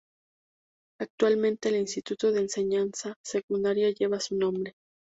[0.99, 4.73] Actualmente el Instituto de Enseñanza Secundaria lleva su nombre.